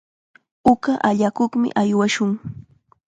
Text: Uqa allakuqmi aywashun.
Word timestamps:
Uqa 0.71 0.93
allakuqmi 1.09 1.67
aywashun. 1.81 2.31